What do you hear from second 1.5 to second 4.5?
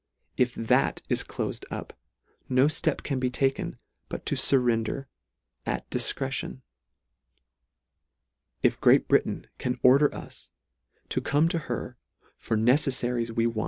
up, no ftep can be taken, but to